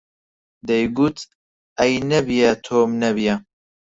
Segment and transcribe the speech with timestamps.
[0.69, 1.17] دەیگوت:
[1.79, 3.35] ئەی نەبیە، تۆم نەبییە